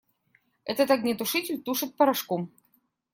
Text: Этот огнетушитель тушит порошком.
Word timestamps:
Этот 0.65 0.89
огнетушитель 0.89 1.61
тушит 1.61 1.95
порошком. 1.95 2.51